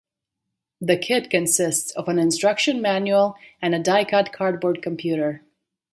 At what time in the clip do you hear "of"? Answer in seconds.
1.91-2.07